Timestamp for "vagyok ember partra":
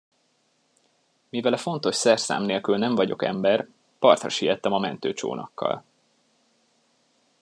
2.95-4.29